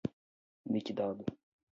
[0.65, 1.23] liquidado